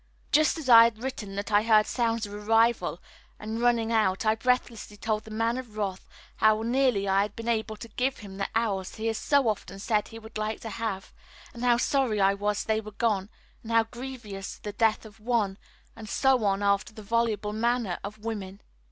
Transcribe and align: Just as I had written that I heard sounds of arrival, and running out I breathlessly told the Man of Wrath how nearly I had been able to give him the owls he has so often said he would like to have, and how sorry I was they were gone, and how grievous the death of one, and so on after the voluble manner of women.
Just 0.31 0.57
as 0.57 0.67
I 0.67 0.85
had 0.85 1.03
written 1.03 1.35
that 1.35 1.51
I 1.51 1.61
heard 1.61 1.85
sounds 1.85 2.25
of 2.25 2.33
arrival, 2.33 2.99
and 3.39 3.61
running 3.61 3.91
out 3.91 4.25
I 4.25 4.33
breathlessly 4.33 4.97
told 4.97 5.25
the 5.25 5.29
Man 5.29 5.59
of 5.59 5.77
Wrath 5.77 6.09
how 6.37 6.63
nearly 6.63 7.07
I 7.07 7.21
had 7.21 7.35
been 7.35 7.47
able 7.47 7.75
to 7.77 7.87
give 7.87 8.17
him 8.17 8.37
the 8.37 8.49
owls 8.55 8.95
he 8.95 9.05
has 9.05 9.19
so 9.19 9.47
often 9.47 9.77
said 9.77 10.07
he 10.07 10.17
would 10.17 10.39
like 10.39 10.59
to 10.61 10.71
have, 10.71 11.13
and 11.53 11.63
how 11.63 11.77
sorry 11.77 12.19
I 12.19 12.33
was 12.33 12.63
they 12.63 12.81
were 12.81 12.93
gone, 12.93 13.29
and 13.61 13.71
how 13.71 13.83
grievous 13.83 14.57
the 14.57 14.73
death 14.73 15.05
of 15.05 15.19
one, 15.19 15.59
and 15.95 16.09
so 16.09 16.45
on 16.45 16.63
after 16.63 16.93
the 16.95 17.03
voluble 17.03 17.53
manner 17.53 17.99
of 18.03 18.17
women. 18.17 18.61